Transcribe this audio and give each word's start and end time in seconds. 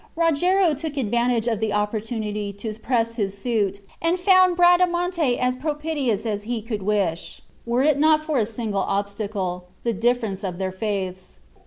Rogero 0.15 0.73
took 0.73 0.97
advantage 0.97 1.47
of 1.47 1.59
the 1.59 1.73
opportunity 1.73 2.51
to 2.53 2.73
press 2.73 3.17
his 3.17 3.37
suit, 3.37 3.81
and 4.01 4.19
found 4.19 4.57
Bradamante 4.57 5.37
as 5.37 5.55
propitious 5.55 6.25
as 6.25 6.41
he 6.41 6.59
could 6.63 6.81
wish, 6.81 7.43
were 7.67 7.83
it 7.83 7.99
not 7.99 8.25
for 8.25 8.39
a 8.39 8.47
single 8.47 8.81
obstacle, 8.81 9.65
the 9.83 9.93
difference 9.93 10.43
of 10.43 10.57
their 10.57 10.71
faiths. 10.71 11.37